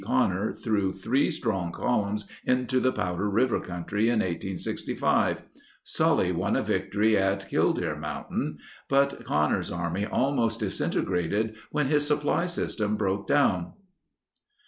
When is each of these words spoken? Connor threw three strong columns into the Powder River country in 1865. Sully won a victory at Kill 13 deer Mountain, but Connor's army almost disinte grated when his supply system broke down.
Connor 0.03 0.51
threw 0.53 0.93
three 0.93 1.29
strong 1.29 1.71
columns 1.71 2.27
into 2.43 2.79
the 2.79 2.91
Powder 2.91 3.29
River 3.29 3.59
country 3.59 4.05
in 4.09 4.17
1865. 4.17 5.43
Sully 5.83 6.31
won 6.31 6.55
a 6.55 6.63
victory 6.63 7.15
at 7.15 7.47
Kill 7.47 7.67
13 7.71 7.79
deer 7.83 7.95
Mountain, 7.99 8.57
but 8.89 9.23
Connor's 9.25 9.71
army 9.71 10.07
almost 10.07 10.59
disinte 10.61 11.05
grated 11.05 11.53
when 11.69 11.85
his 11.85 12.07
supply 12.07 12.47
system 12.47 12.97
broke 12.97 13.27
down. 13.27 13.73